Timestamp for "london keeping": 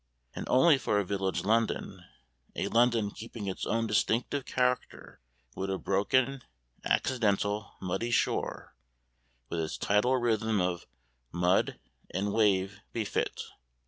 2.69-3.45